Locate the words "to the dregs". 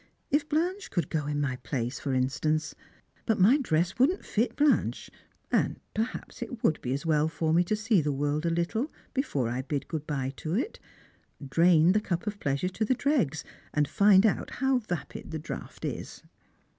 12.69-13.43